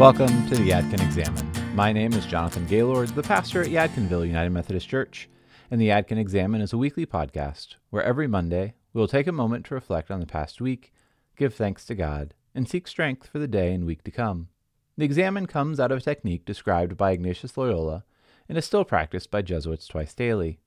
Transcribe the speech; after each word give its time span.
Welcome 0.00 0.48
to 0.48 0.54
the 0.54 0.70
Yadkin 0.70 1.04
Examen. 1.04 1.76
My 1.76 1.92
name 1.92 2.14
is 2.14 2.24
Jonathan 2.24 2.66
Gaylord, 2.66 3.10
the 3.10 3.22
pastor 3.22 3.60
at 3.60 3.68
Yadkinville 3.68 4.26
United 4.26 4.48
Methodist 4.48 4.88
Church, 4.88 5.28
and 5.70 5.78
the 5.78 5.90
Yadkin 5.90 6.16
Examen 6.16 6.62
is 6.62 6.72
a 6.72 6.78
weekly 6.78 7.04
podcast 7.04 7.74
where 7.90 8.02
every 8.02 8.26
Monday 8.26 8.72
we 8.94 8.98
will 8.98 9.06
take 9.06 9.26
a 9.26 9.32
moment 9.32 9.66
to 9.66 9.74
reflect 9.74 10.10
on 10.10 10.18
the 10.18 10.24
past 10.24 10.58
week, 10.58 10.94
give 11.36 11.52
thanks 11.52 11.84
to 11.84 11.94
God, 11.94 12.32
and 12.54 12.66
seek 12.66 12.88
strength 12.88 13.26
for 13.26 13.38
the 13.38 13.46
day 13.46 13.74
and 13.74 13.84
week 13.84 14.02
to 14.04 14.10
come. 14.10 14.48
The 14.96 15.04
Examen 15.04 15.44
comes 15.44 15.78
out 15.78 15.92
of 15.92 15.98
a 15.98 16.00
technique 16.00 16.46
described 16.46 16.96
by 16.96 17.10
Ignatius 17.10 17.58
Loyola 17.58 18.06
and 18.48 18.56
is 18.56 18.64
still 18.64 18.86
practiced 18.86 19.30
by 19.30 19.42
Jesuits 19.42 19.86
twice 19.86 20.14
daily. 20.14 20.60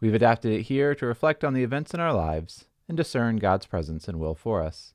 We've 0.00 0.14
adapted 0.14 0.52
it 0.52 0.62
here 0.62 0.94
to 0.94 1.04
reflect 1.04 1.44
on 1.44 1.52
the 1.52 1.64
events 1.64 1.92
in 1.92 2.00
our 2.00 2.14
lives 2.14 2.64
and 2.88 2.96
discern 2.96 3.36
God's 3.36 3.66
presence 3.66 4.08
and 4.08 4.18
will 4.18 4.34
for 4.34 4.62
us. 4.62 4.94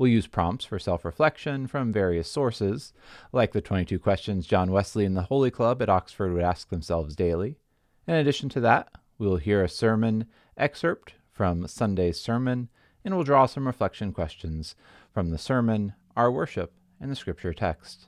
We'll 0.00 0.08
use 0.08 0.26
prompts 0.26 0.64
for 0.64 0.78
self 0.78 1.04
reflection 1.04 1.66
from 1.66 1.92
various 1.92 2.26
sources, 2.26 2.94
like 3.34 3.52
the 3.52 3.60
22 3.60 3.98
questions 3.98 4.46
John 4.46 4.72
Wesley 4.72 5.04
and 5.04 5.14
the 5.14 5.24
Holy 5.24 5.50
Club 5.50 5.82
at 5.82 5.90
Oxford 5.90 6.32
would 6.32 6.42
ask 6.42 6.70
themselves 6.70 7.14
daily. 7.14 7.58
In 8.06 8.14
addition 8.14 8.48
to 8.48 8.60
that, 8.60 8.88
we 9.18 9.26
will 9.26 9.36
hear 9.36 9.62
a 9.62 9.68
sermon 9.68 10.24
excerpt 10.56 11.16
from 11.30 11.68
Sunday's 11.68 12.18
sermon, 12.18 12.70
and 13.04 13.14
we'll 13.14 13.24
draw 13.24 13.44
some 13.44 13.66
reflection 13.66 14.10
questions 14.10 14.74
from 15.12 15.28
the 15.28 15.36
sermon, 15.36 15.92
our 16.16 16.32
worship, 16.32 16.72
and 16.98 17.10
the 17.10 17.14
scripture 17.14 17.52
text. 17.52 18.06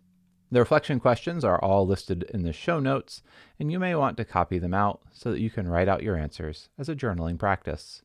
The 0.51 0.61
reflection 0.61 0.99
questions 0.99 1.45
are 1.45 1.63
all 1.63 1.87
listed 1.87 2.23
in 2.33 2.43
the 2.43 2.55
show 2.55 2.81
notes, 2.81 3.23
and 3.61 3.71
you 3.71 3.79
may 3.79 3.95
want 3.95 4.17
to 4.17 4.25
copy 4.25 4.59
them 4.59 4.73
out 4.73 5.03
so 5.13 5.31
that 5.31 5.41
you 5.41 5.51
can 5.51 5.69
write 5.69 5.89
out 5.89 6.03
your 6.03 6.17
answers 6.17 6.71
as 6.79 6.89
a 6.89 6.97
journaling 6.97 7.39
practice. 7.39 8.01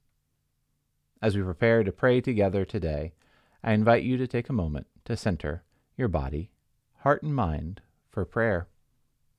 As 1.22 1.38
we 1.38 1.42
prepare 1.42 1.86
to 1.86 1.94
pray 1.94 2.20
together 2.20 2.66
today, 2.66 3.14
I 3.64 3.74
invite 3.74 4.04
you 4.04 4.18
to 4.18 4.28
take 4.28 4.50
a 4.50 4.54
moment 4.54 4.88
to 5.06 5.18
center 5.18 5.64
your 5.96 6.08
body, 6.08 6.52
heart, 7.00 7.24
and 7.24 7.36
mind 7.36 7.82
for 8.10 8.26
prayer. 8.26 8.68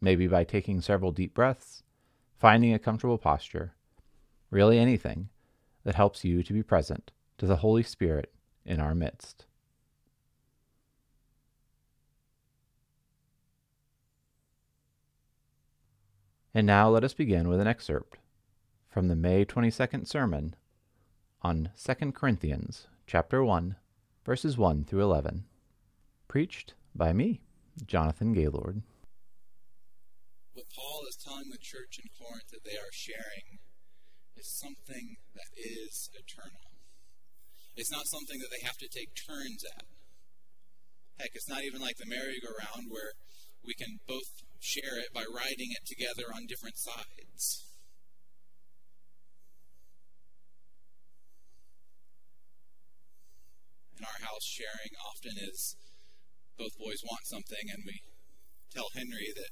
Maybe 0.01 0.27
by 0.27 0.45
taking 0.45 0.81
several 0.81 1.13
deep 1.13 1.35
breaths, 1.35 1.83
finding 2.39 2.73
a 2.73 2.79
comfortable 2.79 3.19
posture, 3.19 3.75
really 4.51 4.79
anything 4.79 5.29
that 5.85 5.95
helps 5.95 6.25
you 6.25 6.43
to 6.43 6.53
be 6.53 6.63
present 6.63 7.11
to 7.39 7.47
the 7.47 7.57
Holy 7.57 7.83
Spirit 7.83 8.33
in 8.65 8.81
our 8.81 8.95
midst. 8.95 9.47
And 16.55 16.67
now 16.67 16.89
let 16.89 17.05
us 17.05 17.15
begin 17.15 17.49
with 17.49 17.61
an 17.61 17.67
excerpt 17.67 18.19
from 18.89 19.09
the 19.09 19.15
May 19.15 19.45
22nd 19.45 20.07
sermon 20.07 20.57
on 21.43 21.71
2 21.81 22.13
Corinthians 22.13 22.89
chapter 23.07 23.45
1 23.45 23.77
verses 24.29 24.59
1 24.59 24.85
through 24.85 25.01
11. 25.01 25.49
Preached 26.29 26.75
by 26.95 27.15
me, 27.15 27.41
Jonathan 27.87 28.37
Gaylord. 28.37 28.83
What 30.53 30.69
Paul 30.69 31.01
is 31.09 31.17
telling 31.17 31.49
the 31.49 31.57
church 31.57 31.97
in 31.97 32.13
Corinth 32.13 32.53
that 32.53 32.61
they 32.61 32.77
are 32.77 32.93
sharing 32.93 33.57
is 34.37 34.53
something 34.53 35.17
that 35.33 35.49
is 35.57 36.13
eternal. 36.13 36.77
It's 37.73 37.91
not 37.91 38.05
something 38.05 38.37
that 38.45 38.53
they 38.53 38.61
have 38.69 38.77
to 38.77 38.93
take 38.93 39.17
turns 39.17 39.65
at. 39.65 39.89
Heck, 41.17 41.33
it's 41.33 41.49
not 41.49 41.65
even 41.65 41.81
like 41.81 41.97
the 41.97 42.13
merry-go-round 42.13 42.93
where 42.93 43.17
we 43.65 43.73
can 43.73 43.97
both 44.05 44.45
share 44.61 45.01
it 45.01 45.09
by 45.17 45.25
riding 45.25 45.73
it 45.73 45.89
together 45.89 46.29
on 46.37 46.45
different 46.45 46.77
sides. 46.77 47.65
In 54.39 54.47
sharing 54.47 54.95
often 55.03 55.35
is 55.35 55.75
both 56.55 56.79
boys 56.79 57.03
want 57.03 57.27
something 57.27 57.67
and 57.75 57.83
we 57.83 57.99
tell 58.71 58.91
Henry 58.95 59.35
that 59.35 59.51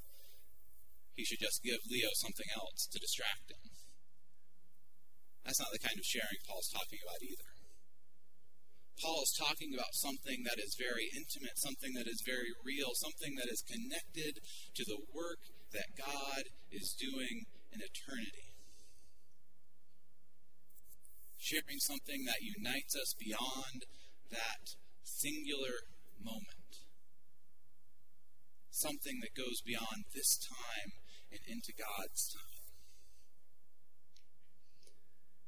he 1.19 1.25
should 1.25 1.43
just 1.43 1.65
give 1.65 1.81
Leo 1.91 2.13
something 2.15 2.47
else 2.55 2.87
to 2.93 3.03
distract 3.03 3.51
him. 3.51 3.67
That's 5.43 5.63
not 5.63 5.73
the 5.73 5.83
kind 5.83 5.99
of 5.99 6.05
sharing 6.05 6.39
Paul's 6.47 6.71
talking 6.71 7.01
about 7.03 7.23
either. 7.23 7.51
Paul 9.01 9.23
is 9.23 9.37
talking 9.37 9.71
about 9.75 9.93
something 9.93 10.43
that 10.45 10.59
is 10.59 10.77
very 10.79 11.09
intimate, 11.13 11.57
something 11.61 11.93
that 11.95 12.09
is 12.09 12.25
very 12.25 12.51
real, 12.65 12.97
something 12.97 13.37
that 13.37 13.51
is 13.51 13.63
connected 13.63 14.41
to 14.75 14.83
the 14.85 15.03
work 15.13 15.41
that 15.73 15.97
God 15.97 16.49
is 16.73 16.97
doing 16.97 17.45
in 17.73 17.81
eternity. 17.85 18.57
Sharing 21.37 21.79
something 21.79 22.25
that 22.27 22.43
unites 22.43 22.97
us 22.97 23.15
beyond 23.15 23.85
that 24.31 24.77
singular 25.03 25.87
moment. 26.21 26.83
Something 28.71 29.25
that 29.25 29.33
goes 29.33 29.65
beyond 29.65 30.05
this 30.13 30.37
time 30.37 30.91
and 31.33 31.41
into 31.49 31.73
God's 31.73 32.29
time. 32.29 32.67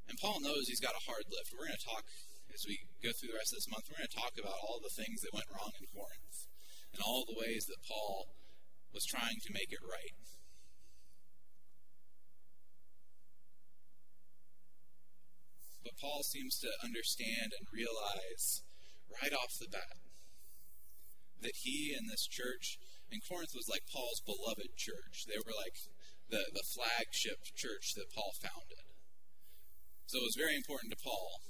And 0.09 0.17
Paul 0.17 0.41
knows 0.41 0.67
he's 0.67 0.81
got 0.81 0.97
a 0.97 1.05
hard 1.05 1.29
lift. 1.29 1.53
We're 1.53 1.69
going 1.69 1.77
to 1.77 1.91
talk, 1.93 2.09
as 2.49 2.65
we 2.65 2.81
go 3.05 3.13
through 3.13 3.37
the 3.37 3.39
rest 3.39 3.53
of 3.53 3.61
this 3.61 3.69
month, 3.69 3.85
we're 3.93 4.01
going 4.01 4.09
to 4.09 4.17
talk 4.17 4.35
about 4.41 4.57
all 4.65 4.81
the 4.81 4.97
things 4.97 5.21
that 5.21 5.37
went 5.37 5.53
wrong 5.53 5.77
in 5.77 5.85
Corinth 5.93 6.49
and 6.97 7.05
all 7.05 7.29
the 7.29 7.37
ways 7.37 7.69
that 7.69 7.85
Paul 7.85 8.33
was 8.97 9.05
trying 9.05 9.37
to 9.45 9.53
make 9.53 9.69
it 9.69 9.85
right. 9.85 10.17
But 15.85 16.01
Paul 16.01 16.25
seems 16.25 16.57
to 16.65 16.73
understand 16.81 17.53
and 17.53 17.69
realize 17.69 18.65
right 19.11 19.33
off 19.33 19.59
the 19.59 19.71
bat 19.71 19.99
that 21.43 21.63
he 21.63 21.95
and 21.95 22.11
this 22.11 22.27
church 22.27 22.79
in 23.11 23.23
Corinth 23.23 23.55
was 23.55 23.71
like 23.71 23.89
Paul's 23.89 24.23
beloved 24.23 24.75
church. 24.77 25.25
They 25.25 25.39
were 25.39 25.55
like 25.55 25.79
the, 26.29 26.51
the 26.53 26.67
flagship 26.67 27.41
church 27.55 27.95
that 27.97 28.13
Paul 28.13 28.35
founded. 28.37 28.85
So 30.11 30.21
it 30.21 30.29
was 30.29 30.41
very 30.41 30.57
important 30.57 30.93
to 30.93 31.05
Paul, 31.05 31.45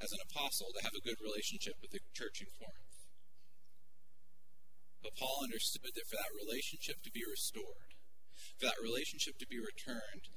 as 0.00 0.12
an 0.12 0.22
apostle, 0.24 0.72
to 0.76 0.84
have 0.84 0.96
a 0.96 1.04
good 1.04 1.20
relationship 1.20 1.80
with 1.80 1.92
the 1.92 2.04
church 2.12 2.44
in 2.44 2.48
Corinth. 2.60 3.08
But 5.00 5.16
Paul 5.16 5.44
understood 5.44 5.96
that 5.96 6.08
for 6.08 6.18
that 6.20 6.36
relationship 6.36 7.00
to 7.04 7.12
be 7.12 7.24
restored, 7.24 7.96
for 8.60 8.68
that 8.68 8.80
relationship 8.82 9.40
to 9.40 9.48
be 9.48 9.60
returned, 9.60 10.28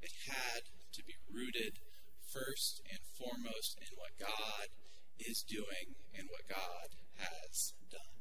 it 0.00 0.12
had 0.28 0.72
to 0.92 1.02
be 1.04 1.16
rooted 1.28 1.80
first 2.24 2.80
and 2.88 3.00
foremost 3.16 3.76
in 3.80 3.92
what 3.96 4.16
God 4.20 4.72
is 5.18 5.44
doing 5.46 5.96
and 6.16 6.28
what 6.28 6.48
God 6.48 6.88
has 7.16 7.72
done. 7.90 8.16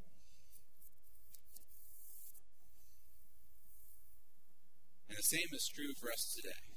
And 5.09 5.17
the 5.17 5.31
same 5.31 5.51
is 5.55 5.71
true 5.71 5.95
for 5.95 6.11
us 6.11 6.35
today. 6.35 6.75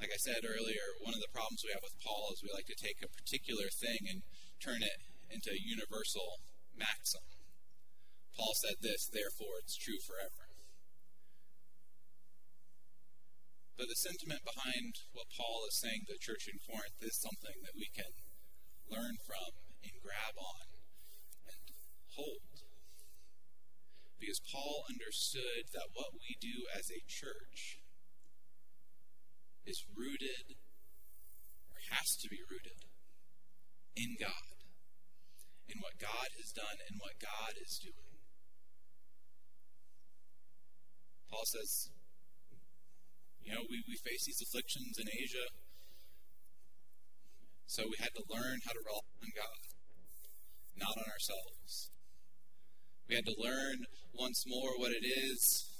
Like 0.00 0.10
I 0.10 0.18
said 0.18 0.42
earlier, 0.42 0.98
one 1.04 1.14
of 1.14 1.22
the 1.22 1.30
problems 1.30 1.62
we 1.62 1.70
have 1.76 1.84
with 1.84 2.00
Paul 2.02 2.34
is 2.34 2.42
we 2.42 2.50
like 2.50 2.66
to 2.66 2.80
take 2.80 2.98
a 3.04 3.12
particular 3.12 3.70
thing 3.70 4.08
and 4.10 4.26
turn 4.58 4.82
it 4.82 4.98
into 5.30 5.54
a 5.54 5.62
universal 5.62 6.42
maxim. 6.74 7.22
Paul 8.34 8.56
said 8.56 8.80
this, 8.80 9.06
therefore 9.06 9.62
it's 9.62 9.78
true 9.78 10.00
forever. 10.02 10.50
But 13.76 13.86
the 13.86 14.02
sentiment 14.02 14.42
behind 14.42 14.94
what 15.12 15.30
Paul 15.36 15.68
is 15.68 15.78
saying 15.78 16.08
to 16.08 16.14
the 16.14 16.24
church 16.24 16.48
in 16.48 16.62
Corinth 16.66 16.98
is 17.02 17.18
something 17.20 17.62
that 17.62 17.76
we 17.76 17.88
can 17.92 18.10
learn 18.90 19.16
from 19.26 19.50
and 19.82 19.94
grab 20.02 20.34
on 20.38 20.66
and 21.46 21.66
hold. 22.14 22.52
Because 24.18 24.40
Paul 24.46 24.86
understood 24.86 25.66
that 25.74 25.90
what 25.94 26.14
we 26.14 26.38
do 26.38 26.70
as 26.70 26.86
a 26.90 27.02
church 27.10 27.82
is 29.66 29.82
rooted, 29.94 30.58
or 31.70 31.78
has 31.90 32.14
to 32.22 32.28
be 32.30 32.38
rooted, 32.46 32.86
in 33.94 34.14
God, 34.18 34.58
in 35.68 35.78
what 35.82 35.98
God 35.98 36.30
has 36.38 36.50
done 36.54 36.78
and 36.90 36.98
what 36.98 37.18
God 37.18 37.58
is 37.58 37.78
doing. 37.82 38.18
Paul 41.30 41.46
says, 41.46 41.90
you 43.42 43.54
know, 43.54 43.64
we, 43.66 43.82
we 43.88 43.96
face 43.96 44.26
these 44.26 44.42
afflictions 44.42 44.98
in 44.98 45.08
Asia 45.10 45.50
so 47.72 47.88
we 47.88 47.96
had 48.04 48.12
to 48.12 48.28
learn 48.28 48.60
how 48.68 48.76
to 48.76 48.84
rely 48.84 49.00
on 49.24 49.32
God, 49.32 49.60
not 50.76 50.92
on 50.92 51.08
ourselves. 51.08 51.88
We 53.08 53.16
had 53.16 53.24
to 53.24 53.34
learn 53.40 53.88
once 54.12 54.44
more 54.46 54.76
what 54.76 54.92
it 54.92 55.08
is 55.08 55.72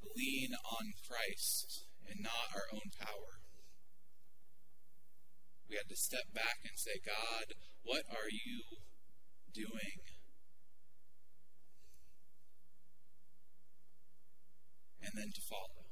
to 0.00 0.08
lean 0.16 0.56
on 0.56 0.96
Christ 1.04 1.84
and 2.08 2.24
not 2.24 2.56
our 2.56 2.64
own 2.72 2.88
power. 2.96 3.44
We 5.68 5.76
had 5.76 5.92
to 5.92 6.00
step 6.00 6.32
back 6.32 6.64
and 6.64 6.80
say, 6.80 6.96
God, 7.04 7.60
what 7.84 8.08
are 8.08 8.32
you 8.32 8.80
doing? 9.52 10.00
And 15.04 15.12
then 15.12 15.28
to 15.28 15.42
follow. 15.44 15.84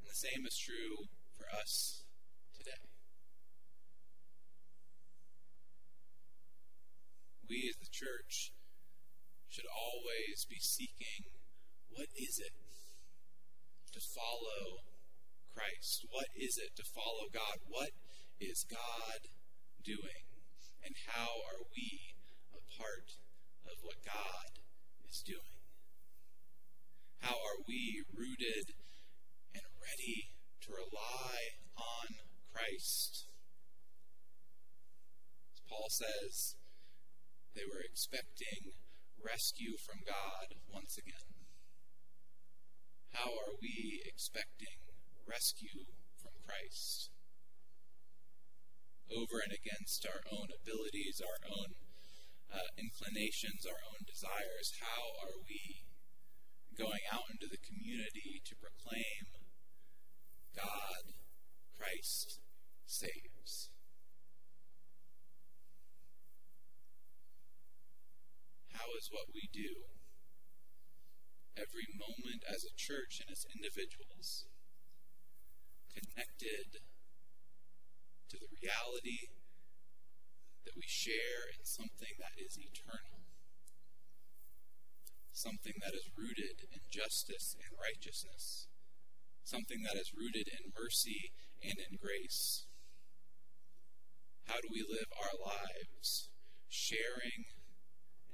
And 0.00 0.08
the 0.08 0.16
same 0.16 0.46
is 0.48 0.56
true 0.56 1.12
for 1.36 1.44
us 1.52 2.03
today. 2.64 2.88
We 7.48 7.68
as 7.68 7.76
the 7.76 7.92
church 7.92 8.52
should 9.48 9.68
always 9.68 10.48
be 10.48 10.56
seeking 10.58 11.28
what 11.92 12.08
is 12.16 12.40
it 12.40 12.56
to 13.92 14.00
follow 14.00 14.82
Christ? 15.54 16.08
What 16.10 16.26
is 16.34 16.58
it 16.58 16.74
to 16.76 16.82
follow 16.82 17.30
God? 17.30 17.62
What 17.68 17.92
is 18.40 18.66
God 18.66 19.30
doing? 19.84 20.26
And 20.82 20.96
how 21.06 21.28
are 21.52 21.62
we 21.70 22.16
a 22.50 22.60
part 22.80 23.20
of 23.68 23.78
what 23.82 24.02
God 24.04 24.58
is 25.06 25.22
doing? 25.22 25.54
How 27.20 27.36
are 27.36 27.62
we 27.68 28.02
rooted 28.10 28.74
and 29.54 29.64
ready 29.78 30.34
to 30.66 30.72
rely 30.72 31.38
on 31.78 32.33
Christ? 32.54 33.26
As 35.52 35.60
Paul 35.66 35.90
says, 35.90 36.54
they 37.58 37.66
were 37.66 37.82
expecting 37.82 38.78
rescue 39.18 39.74
from 39.82 40.06
God 40.06 40.54
once 40.70 40.94
again. 40.94 41.34
How 43.10 43.30
are 43.30 43.58
we 43.58 44.02
expecting 44.06 44.78
rescue 45.26 45.90
from 46.22 46.34
Christ? 46.46 47.10
Over 49.10 49.42
and 49.42 49.54
against 49.54 50.06
our 50.06 50.22
own 50.30 50.48
abilities, 50.50 51.22
our 51.22 51.40
own 51.50 51.74
uh, 52.50 52.70
inclinations, 52.78 53.66
our 53.66 53.82
own 53.90 54.02
desires, 54.06 54.78
how 54.78 55.02
are 55.26 55.38
we 55.42 55.86
going 56.74 57.06
out 57.10 57.26
into 57.30 57.46
the 57.46 57.62
community 57.62 58.42
to 58.46 58.54
proclaim 58.58 59.30
God, 60.54 61.14
Christ 61.78 62.40
saves? 62.86 63.70
How 68.74 68.90
is 69.04 69.12
what 69.12 69.28
we 69.36 69.44
do. 69.52 69.84
Every 71.60 71.84
moment 71.92 72.40
as 72.48 72.64
a 72.64 72.72
church 72.72 73.20
and 73.20 73.28
as 73.28 73.44
individuals 73.52 74.48
connected 75.92 76.80
to 78.32 78.36
the 78.40 78.48
reality 78.48 79.28
that 80.64 80.72
we 80.72 80.88
share 80.88 81.52
in 81.52 81.68
something 81.68 82.16
that 82.16 82.40
is 82.40 82.56
eternal, 82.56 83.28
something 85.36 85.76
that 85.84 85.92
is 85.92 86.08
rooted 86.16 86.64
in 86.72 86.80
justice 86.88 87.60
and 87.60 87.76
righteousness, 87.76 88.72
something 89.44 89.84
that 89.84 90.00
is 90.00 90.16
rooted 90.16 90.48
in 90.48 90.72
mercy 90.72 91.36
and 91.60 91.76
in 91.76 92.00
grace. 92.00 92.64
How 94.48 94.64
do 94.64 94.72
we 94.72 94.80
live 94.80 95.12
our 95.20 95.36
lives 95.36 96.32
sharing 96.72 97.52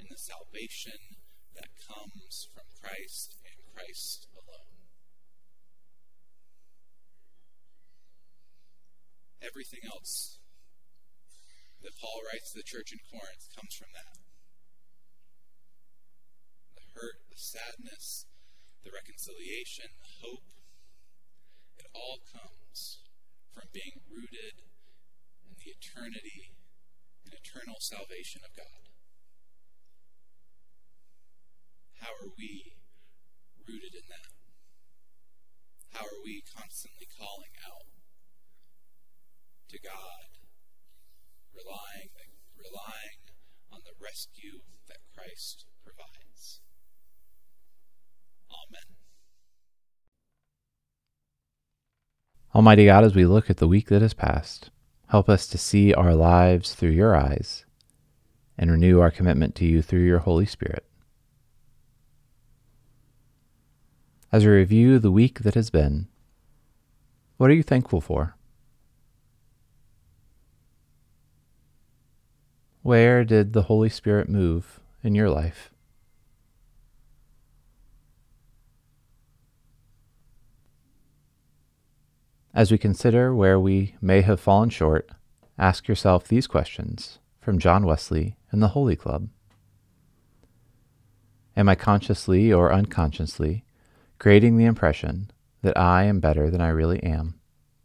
in 0.01 0.09
the 0.09 0.17
salvation 0.17 1.21
that 1.53 1.77
comes 1.77 2.49
from 2.49 2.65
Christ 2.81 3.37
and 3.45 3.61
Christ 3.69 4.27
alone. 4.33 4.89
Everything 9.45 9.85
else 9.85 10.41
that 11.85 11.97
Paul 12.01 12.25
writes 12.29 12.53
to 12.53 12.59
the 12.61 12.65
church 12.65 12.93
in 12.93 13.01
Corinth 13.05 13.53
comes 13.53 13.77
from 13.77 13.93
that. 13.93 14.17
The 16.77 16.85
hurt, 16.97 17.21
the 17.29 17.41
sadness, 17.41 18.25
the 18.85 18.93
reconciliation, 18.93 19.93
the 20.01 20.25
hope, 20.25 20.49
it 21.77 21.89
all 21.93 22.21
comes 22.25 23.05
from 23.53 23.69
being 23.73 24.01
rooted 24.09 24.65
in 25.45 25.57
the 25.57 25.73
eternity 25.73 26.57
and 27.25 27.33
eternal 27.33 27.81
salvation 27.81 28.41
of 28.45 28.57
God. 28.57 28.90
How 32.01 32.09
are 32.25 32.33
we 32.39 32.77
rooted 33.69 33.95
in 33.95 34.07
that? 34.09 34.33
How 35.93 36.05
are 36.05 36.23
we 36.25 36.43
constantly 36.57 37.07
calling 37.13 37.53
out 37.61 37.93
to 39.69 39.79
God, 39.85 40.41
relying, 41.53 42.09
relying 42.57 43.21
on 43.71 43.81
the 43.85 43.93
rescue 44.03 44.61
that 44.89 44.99
Christ 45.15 45.67
provides? 45.85 46.61
Amen. 48.49 48.97
Almighty 52.55 52.87
God, 52.87 53.05
as 53.05 53.15
we 53.15 53.27
look 53.27 53.51
at 53.51 53.59
the 53.59 53.69
week 53.69 53.89
that 53.89 54.01
has 54.01 54.15
passed, 54.15 54.71
help 55.09 55.29
us 55.29 55.47
to 55.49 55.59
see 55.59 55.93
our 55.93 56.15
lives 56.15 56.75
through 56.75 56.91
your 56.91 57.15
eyes 57.15 57.67
and 58.57 58.71
renew 58.71 59.01
our 59.01 59.11
commitment 59.11 59.55
to 59.57 59.67
you 59.67 59.83
through 59.83 60.05
your 60.05 60.21
Holy 60.21 60.47
Spirit. 60.47 60.85
As 64.33 64.45
we 64.45 64.53
review 64.53 65.01
the 65.01 65.11
week 65.11 65.41
that 65.41 65.55
has 65.55 65.71
been, 65.71 66.07
what 67.37 67.51
are 67.51 67.55
you 67.55 67.65
thankful 67.65 68.01
for? 68.01 68.37
Where 72.83 73.25
did 73.25 73.53
the 73.53 73.63
Holy 73.63 73.89
Spirit 73.89 74.29
move 74.29 74.79
in 75.03 75.17
your 75.17 75.29
life? 75.29 75.73
As 82.55 82.71
we 82.71 82.79
consider 82.79 83.35
where 83.35 83.59
we 83.59 83.97
may 84.01 84.21
have 84.21 84.39
fallen 84.39 84.71
short, 84.71 85.11
ask 85.59 85.89
yourself 85.89 86.29
these 86.29 86.47
questions 86.47 87.19
from 87.41 87.59
John 87.59 87.85
Wesley 87.85 88.37
in 88.53 88.61
the 88.61 88.69
Holy 88.69 88.95
Club. 88.95 89.29
Am 91.57 91.69
I 91.69 91.75
consciously 91.75 92.53
or 92.53 92.73
unconsciously 92.73 93.65
creating 94.21 94.59
the 94.59 94.67
impression 94.67 95.31
that 95.63 95.77
I 95.79 96.05
am 96.05 96.21
better 96.21 96.51
than 96.51 96.61
I 96.61 96.69
really 96.69 97.03
am. 97.03 97.41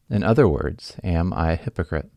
In 0.10 0.22
other 0.22 0.50
words, 0.50 0.98
am 1.02 1.32
I 1.34 1.54
a 1.54 1.56
hypocrite? 1.56 2.12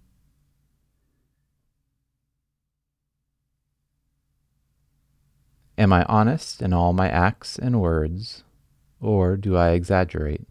Am 5.78 5.92
I 5.92 6.02
honest 6.08 6.60
in 6.60 6.72
all 6.72 6.92
my 6.92 7.08
acts 7.08 7.56
and 7.56 7.80
words, 7.80 8.42
or 9.00 9.36
do 9.36 9.56
I 9.56 9.70
exaggerate? 9.70 10.48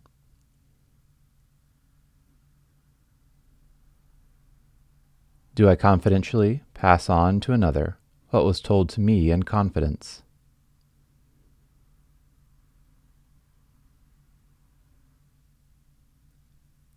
Do 5.56 5.68
I 5.68 5.75
confidentially 5.75 6.63
pass 6.74 7.10
on 7.10 7.41
to 7.41 7.51
another 7.51 7.98
what 8.30 8.46
was 8.46 8.62
told 8.62 8.88
to 8.91 9.01
me 9.01 9.30
in 9.30 9.44
confidence? 9.44 10.24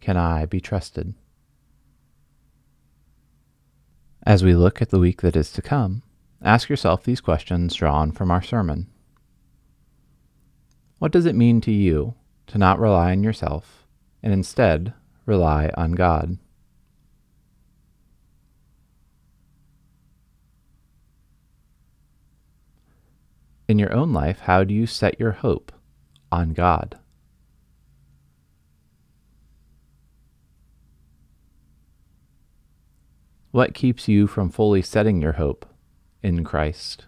Can 0.00 0.16
I 0.16 0.47
be 0.47 0.61
trusted? 0.61 1.14
As 4.25 4.45
we 4.45 4.54
look 4.54 4.83
at 4.83 4.90
the 4.90 4.99
week 4.99 5.23
that 5.23 5.37
is 5.37 5.50
to 5.52 5.62
come, 5.62 6.02
ask 6.42 6.69
yourself 6.69 7.04
these 7.04 7.21
questions 7.21 7.75
drawn 7.75 8.12
from 8.12 8.30
our 8.30 8.42
sermon. 8.42 8.87
What 10.99 11.12
does 11.12 11.26
it 11.26 11.35
mean 11.35 11.61
to 11.62 11.73
you 11.73 12.14
to 12.49 12.59
not 12.59 12.78
rely 12.78 13.12
on 13.12 13.23
yourself 13.23 13.87
and 14.23 14.33
instead 14.33 14.92
rely 15.25 15.71
on 15.75 15.92
God? 15.92 16.38
In 23.69 23.78
your 23.78 23.92
own 23.95 24.12
life, 24.12 24.40
how 24.40 24.64
do 24.64 24.75
you 24.75 24.87
set 24.87 25.19
your 25.19 25.33
hope 25.33 25.73
on 26.30 26.52
God? 26.52 27.00
What 33.50 33.75
keeps 33.75 34.07
you 34.07 34.28
from 34.28 34.50
fully 34.50 34.80
setting 34.80 35.21
your 35.21 35.33
hope 35.33 35.66
in 36.23 36.45
Christ? 36.45 37.07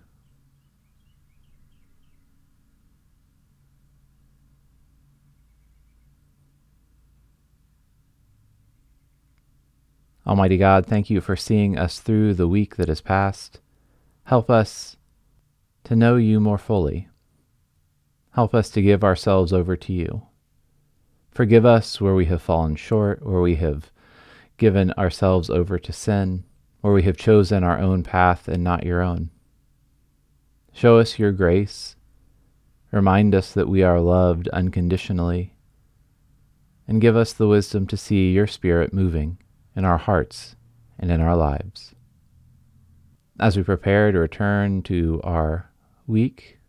Almighty 10.27 10.57
God, 10.57 10.87
thank 10.87 11.11
you 11.11 11.21
for 11.21 11.37
seeing 11.37 11.79
us 11.79 12.01
through 12.01 12.35
the 12.35 12.49
week 12.49 12.75
that 12.77 12.89
has 12.89 13.01
passed. 13.01 13.61
Help 14.25 14.51
us 14.51 14.97
to 15.85 15.95
know 15.95 16.17
you 16.17 16.41
more 16.41 16.59
fully. 16.59 17.09
Help 18.35 18.53
us 18.53 18.69
to 18.71 18.83
give 18.83 19.05
ourselves 19.05 19.53
over 19.53 19.77
to 19.77 19.93
you. 19.93 20.23
Forgive 21.31 21.65
us 21.65 22.01
where 22.01 22.15
we 22.15 22.25
have 22.27 22.43
fallen 22.43 22.75
short, 22.75 23.25
where 23.25 23.41
we 23.41 23.57
have 23.57 23.92
given 24.63 24.93
ourselves 24.93 25.51
over 25.51 25.77
to 25.77 25.93
sin, 25.93 26.45
or 26.85 26.93
we 26.93 27.03
have 27.03 27.17
chosen 27.17 27.65
our 27.65 27.81
own 27.81 28.01
path 28.05 28.47
and 28.47 28.63
not 28.63 28.87
your 28.87 29.03
own. 29.03 29.29
Show 30.73 30.99
us 30.99 31.19
your 31.19 31.33
grace. 31.33 31.97
Remind 32.93 33.35
us 33.35 33.53
that 33.55 33.69
we 33.69 33.83
are 33.83 33.99
loved 33.99 34.47
unconditionally. 34.51 35.57
And 36.87 37.01
give 37.01 37.17
us 37.17 37.33
the 37.33 37.49
wisdom 37.49 37.89
to 37.89 37.97
see 37.97 38.31
your 38.31 38.47
Spirit 38.47 38.95
moving 38.95 39.39
in 39.75 39.85
our 39.85 39.99
hearts 39.99 40.55
and 40.97 41.11
in 41.11 41.21
our 41.21 41.37
lives. 41.37 41.97
As 43.41 43.57
we 43.57 43.65
prepare 43.65 44.13
to 44.13 44.19
return 44.21 44.83
to 44.83 45.21
our 45.25 45.73
week, 46.07 46.61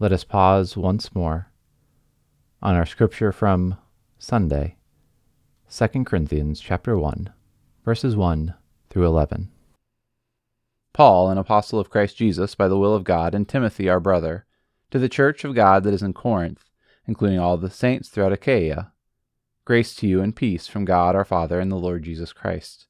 let 0.00 0.10
us 0.10 0.24
pause 0.24 0.76
once 0.76 1.14
more 1.14 1.52
on 2.60 2.74
our 2.74 2.84
scripture 2.84 3.30
from 3.30 3.76
Sunday, 4.18 4.74
2 5.72 5.86
Corinthians 6.02 6.60
chapter 6.60 6.98
1, 6.98 7.32
verses 7.84 8.16
1 8.16 8.54
through 8.88 9.06
11. 9.06 9.52
Paul, 10.92 11.30
an 11.30 11.38
apostle 11.38 11.78
of 11.78 11.90
Christ 11.90 12.16
Jesus 12.16 12.56
by 12.56 12.66
the 12.66 12.76
will 12.76 12.92
of 12.92 13.04
God, 13.04 13.36
and 13.36 13.48
Timothy, 13.48 13.88
our 13.88 14.00
brother, 14.00 14.46
to 14.90 14.98
the 14.98 15.08
church 15.08 15.44
of 15.44 15.54
God 15.54 15.84
that 15.84 15.94
is 15.94 16.02
in 16.02 16.12
Corinth, 16.12 16.64
including 17.06 17.38
all 17.38 17.56
the 17.56 17.70
saints 17.70 18.08
throughout 18.08 18.32
Achaia, 18.32 18.90
grace 19.64 19.94
to 19.94 20.08
you 20.08 20.20
and 20.20 20.34
peace 20.34 20.66
from 20.66 20.84
God 20.84 21.14
our 21.14 21.24
Father 21.24 21.60
and 21.60 21.70
the 21.70 21.76
Lord 21.76 22.02
Jesus 22.02 22.32
Christ. 22.32 22.88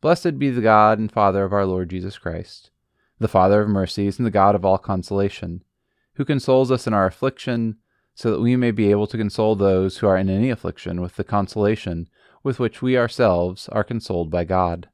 Blessed 0.00 0.36
be 0.36 0.50
the 0.50 0.60
God 0.60 0.98
and 0.98 1.12
Father 1.12 1.44
of 1.44 1.52
our 1.52 1.64
Lord 1.64 1.90
Jesus 1.90 2.18
Christ, 2.18 2.72
the 3.20 3.28
Father 3.28 3.62
of 3.62 3.68
mercies 3.68 4.18
and 4.18 4.26
the 4.26 4.32
God 4.32 4.56
of 4.56 4.64
all 4.64 4.78
consolation, 4.78 5.62
who 6.14 6.24
consoles 6.24 6.72
us 6.72 6.88
in 6.88 6.92
our 6.92 7.06
affliction, 7.06 7.76
so 8.14 8.30
that 8.30 8.40
we 8.40 8.56
may 8.56 8.70
be 8.70 8.90
able 8.90 9.06
to 9.08 9.18
console 9.18 9.56
those 9.56 9.98
who 9.98 10.06
are 10.06 10.16
in 10.16 10.28
any 10.28 10.50
affliction 10.50 11.00
with 11.00 11.16
the 11.16 11.24
consolation 11.24 12.08
with 12.42 12.60
which 12.60 12.82
we 12.82 12.96
ourselves 12.96 13.68
are 13.70 13.82
consoled 13.82 14.30
by 14.30 14.44
God. 14.44 14.88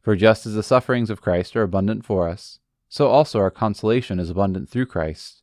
For 0.00 0.14
just 0.14 0.46
as 0.46 0.54
the 0.54 0.62
sufferings 0.62 1.10
of 1.10 1.20
Christ 1.20 1.56
are 1.56 1.62
abundant 1.62 2.04
for 2.04 2.28
us, 2.28 2.58
so 2.88 3.08
also 3.08 3.40
our 3.40 3.50
consolation 3.50 4.20
is 4.20 4.30
abundant 4.30 4.68
through 4.68 4.86
Christ. 4.86 5.42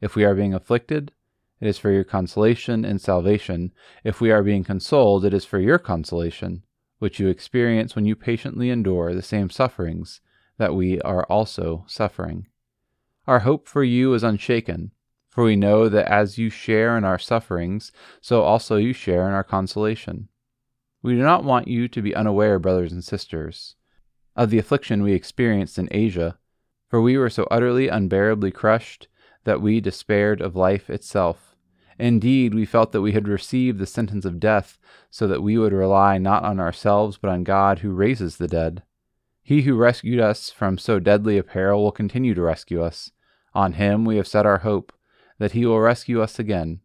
If 0.00 0.14
we 0.14 0.24
are 0.24 0.34
being 0.34 0.54
afflicted, 0.54 1.12
it 1.60 1.68
is 1.68 1.78
for 1.78 1.90
your 1.90 2.04
consolation 2.04 2.84
and 2.84 3.00
salvation. 3.00 3.72
If 4.04 4.20
we 4.20 4.30
are 4.30 4.42
being 4.42 4.64
consoled, 4.64 5.24
it 5.24 5.34
is 5.34 5.44
for 5.44 5.58
your 5.58 5.78
consolation, 5.78 6.64
which 6.98 7.18
you 7.18 7.28
experience 7.28 7.94
when 7.94 8.04
you 8.04 8.16
patiently 8.16 8.70
endure 8.70 9.14
the 9.14 9.22
same 9.22 9.50
sufferings 9.50 10.20
that 10.58 10.74
we 10.74 11.00
are 11.00 11.24
also 11.24 11.84
suffering. 11.86 12.46
Our 13.26 13.40
hope 13.40 13.68
for 13.68 13.84
you 13.84 14.14
is 14.14 14.22
unshaken, 14.22 14.92
for 15.30 15.44
we 15.44 15.56
know 15.56 15.88
that 15.88 16.10
as 16.10 16.36
you 16.36 16.50
share 16.50 16.98
in 16.98 17.04
our 17.04 17.18
sufferings, 17.18 17.92
so 18.20 18.42
also 18.42 18.76
you 18.76 18.92
share 18.92 19.26
in 19.26 19.32
our 19.32 19.44
consolation. 19.44 20.28
We 21.02 21.14
do 21.14 21.22
not 21.22 21.44
want 21.44 21.68
you 21.68 21.88
to 21.88 22.02
be 22.02 22.14
unaware, 22.14 22.58
brothers 22.58 22.92
and 22.92 23.02
sisters 23.02 23.76
of 24.36 24.50
the 24.50 24.58
affliction 24.58 25.02
we 25.02 25.12
experienced 25.12 25.78
in 25.78 25.88
Asia, 25.90 26.38
for 26.88 27.00
we 27.00 27.18
were 27.18 27.30
so 27.30 27.46
utterly 27.50 27.88
unbearably 27.88 28.50
crushed 28.50 29.08
that 29.44 29.60
we 29.60 29.80
despaired 29.80 30.40
of 30.40 30.56
life 30.56 30.88
itself. 30.88 31.54
Indeed, 31.98 32.54
we 32.54 32.64
felt 32.64 32.92
that 32.92 33.02
we 33.02 33.12
had 33.12 33.28
received 33.28 33.78
the 33.78 33.86
sentence 33.86 34.24
of 34.24 34.40
death, 34.40 34.78
so 35.10 35.26
that 35.26 35.42
we 35.42 35.58
would 35.58 35.72
rely 35.72 36.16
not 36.18 36.44
on 36.44 36.58
ourselves, 36.58 37.18
but 37.18 37.30
on 37.30 37.44
God 37.44 37.80
who 37.80 37.90
raises 37.90 38.36
the 38.36 38.48
dead. 38.48 38.82
He 39.42 39.62
who 39.62 39.74
rescued 39.74 40.20
us 40.20 40.50
from 40.50 40.78
so 40.78 40.98
deadly 40.98 41.36
a 41.36 41.42
peril 41.42 41.82
will 41.82 41.92
continue 41.92 42.34
to 42.34 42.42
rescue 42.42 42.82
us. 42.82 43.10
On 43.52 43.74
him 43.74 44.04
we 44.04 44.16
have 44.16 44.28
set 44.28 44.46
our 44.46 44.58
hope, 44.58 44.92
that 45.40 45.52
he 45.52 45.64
will 45.64 45.80
rescue 45.80 46.20
us 46.20 46.38
again, 46.38 46.80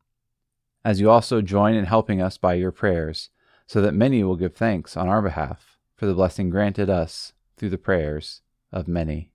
as 0.85 1.01
you 1.01 1.09
also 1.09 1.41
join 1.41 1.75
in 1.75 1.83
helping 1.83 2.21
us 2.21 2.37
by 2.37 2.53
your 2.53 2.71
prayers, 2.71 3.29
so 3.67 3.81
that 3.81 3.93
many 3.93 4.23
will 4.23 4.37
give 4.37 4.55
thanks 4.55 4.95
on 4.95 5.09
our 5.09 5.21
behalf 5.21 5.77
for 5.97 6.05
the 6.05 6.13
blessing 6.13 6.49
granted 6.49 6.89
us 6.89 7.33
through 7.57 7.69
the 7.69 7.77
prayers 7.77 8.41
of 8.71 8.87
many. 8.87 9.29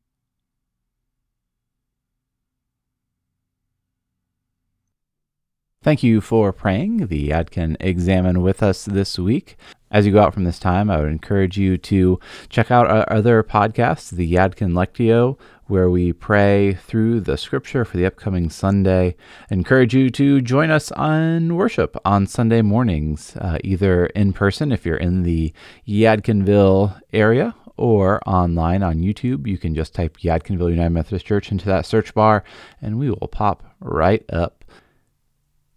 Thank 5.83 6.03
you 6.03 6.23
for 6.23 6.53
praying 6.53 7.09
the 7.09 7.29
Yadkin 7.29 7.77
Examen 7.79 8.41
with 8.41 8.63
us 8.63 8.87
this 8.87 9.19
week. 9.19 9.57
As 9.91 10.07
you 10.07 10.13
go 10.13 10.23
out 10.23 10.33
from 10.33 10.45
this 10.45 10.59
time, 10.59 10.91
I 10.91 10.99
would 10.99 11.11
encourage 11.11 11.59
you 11.59 11.77
to 11.79 12.21
check 12.49 12.71
out 12.71 12.87
our 12.87 13.11
other 13.13 13.43
podcasts, 13.43 14.11
the 14.11 14.33
Yadkin 14.33 14.73
Lectio, 14.73 15.39
where 15.71 15.89
we 15.89 16.13
pray 16.13 16.75
through 16.75 17.21
the 17.21 17.37
scripture 17.37 17.85
for 17.85 17.97
the 17.97 18.05
upcoming 18.05 18.51
Sunday. 18.51 19.15
I 19.51 19.55
encourage 19.55 19.95
you 19.95 20.11
to 20.11 20.41
join 20.41 20.71
us 20.71 20.91
on 20.93 21.55
worship 21.55 21.97
on 22.05 22.27
Sunday 22.27 22.61
mornings, 22.61 23.37
uh, 23.37 23.59
either 23.63 24.07
in 24.07 24.33
person 24.33 24.73
if 24.73 24.85
you're 24.85 24.97
in 24.97 25.23
the 25.23 25.53
Yadkinville 25.87 27.01
area 27.13 27.55
or 27.77 28.21
online 28.27 28.83
on 28.83 28.99
YouTube. 28.99 29.47
You 29.47 29.59
can 29.59 29.77
just 29.77 29.95
type 29.95 30.19
Yadkinville 30.19 30.71
United 30.71 30.91
Methodist 30.91 31.25
Church 31.25 31.53
into 31.53 31.67
that 31.67 31.87
search 31.87 32.15
bar 32.15 32.43
and 32.83 32.99
we 32.99 33.09
will 33.09 33.29
pop 33.29 33.63
right 33.79 34.25
up. 34.31 34.65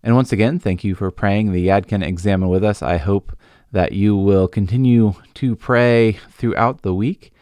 And 0.01 0.15
once 0.15 0.31
again, 0.31 0.57
thank 0.57 0.83
you 0.83 0.95
for 0.95 1.11
praying 1.11 1.51
the 1.51 1.67
Yadkin 1.67 2.03
Examen 2.03 2.49
with 2.49 2.63
us. 2.63 2.81
I 2.81 2.97
hope 2.97 3.37
that 3.71 3.91
you 3.91 4.15
will 4.15 4.47
continue 4.47 5.13
to 5.35 5.55
pray 5.55 6.13
throughout 6.31 6.81
the 6.81 6.93
week 6.93 7.32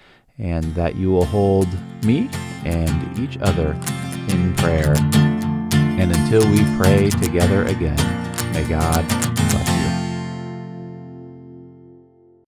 and 0.41 0.63
that 0.75 0.95
you 0.95 1.11
will 1.11 1.25
hold 1.25 1.67
me 2.03 2.29
and 2.65 3.17
each 3.19 3.37
other 3.41 3.71
in 4.27 4.53
prayer. 4.55 4.93
And 5.73 6.11
until 6.15 6.49
we 6.51 6.63
pray 6.77 7.09
together 7.09 7.65
again, 7.65 7.97
may 8.53 8.67
God 8.67 9.07
bless 9.07 9.69
you. 9.69 10.00